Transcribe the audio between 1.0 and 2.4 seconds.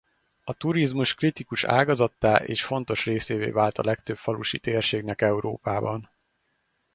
kritikus ágazattá